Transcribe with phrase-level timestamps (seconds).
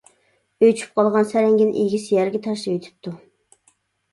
[0.67, 3.15] ئۆچۈپ قالغان سەرەڭگىنى ئىگىسى يەرگە تاشلىۋېتىپتۇ.